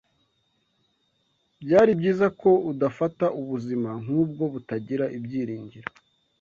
[1.63, 5.89] Byari byiza ko udafata ubuzima nk'ubwo butagira ibyiringiro.